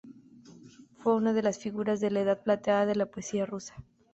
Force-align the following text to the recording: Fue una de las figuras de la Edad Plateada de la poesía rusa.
Fue 0.97 1.13
una 1.13 1.31
de 1.31 1.43
las 1.43 1.59
figuras 1.59 1.99
de 1.99 2.09
la 2.09 2.21
Edad 2.21 2.41
Plateada 2.41 2.87
de 2.87 2.95
la 2.95 3.05
poesía 3.05 3.45
rusa. 3.45 3.75